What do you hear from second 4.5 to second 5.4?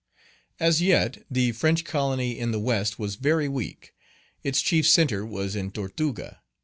chief centre